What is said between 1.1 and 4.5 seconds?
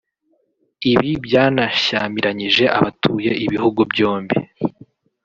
byanashyamiranyije abatuye ibihugu byombi